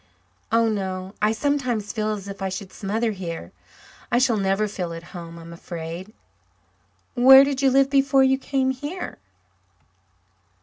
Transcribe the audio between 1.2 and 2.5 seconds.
I sometimes feel as if I